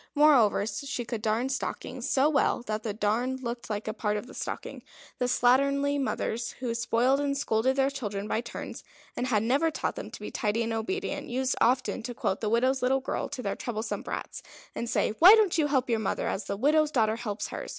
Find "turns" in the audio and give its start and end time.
8.41-8.83